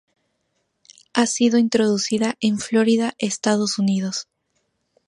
[1.13, 4.27] Ha sido introducida en Florida, Estados Unidos.